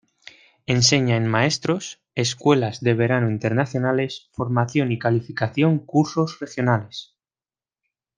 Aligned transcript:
Enseña 0.65 1.15
en 1.15 1.27
Maestros, 1.27 2.01
Escuelas 2.15 2.81
de 2.81 2.95
Verano 2.95 3.29
Internacionales, 3.29 4.29
Formación 4.31 4.91
y 4.91 4.97
Calificación 4.97 5.77
Cursos 5.77 6.39
regionales. 6.39 7.13